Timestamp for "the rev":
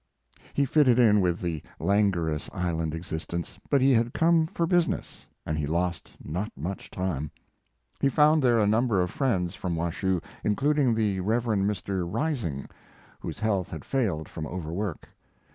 10.95-11.43